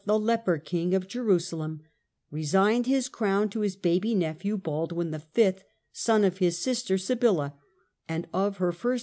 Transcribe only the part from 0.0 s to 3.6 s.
the leper king of Jerusalem, resigned his crown to